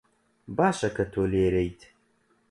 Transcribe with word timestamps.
باشە 0.57 0.89
کە 0.95 1.03
تۆ 1.11 1.21
لێرەیت. 1.31 1.81